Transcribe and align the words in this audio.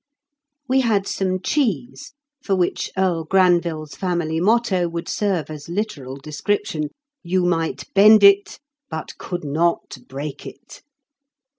We 0.67 0.79
had 0.81 1.05
some 1.05 1.41
cheese, 1.41 2.13
for 2.43 2.55
which 2.55 2.91
Earl 2.97 3.23
Granville's 3.23 3.93
family 3.93 4.39
motto 4.39 4.89
would 4.89 5.07
serve 5.07 5.51
as 5.51 5.69
literal 5.69 6.17
description. 6.17 6.85
You 7.21 7.45
might 7.45 7.87
bend 7.93 8.23
it, 8.23 8.59
but 8.89 9.15
could 9.19 9.43
not 9.43 9.99
break 10.07 10.47
it. 10.47 10.81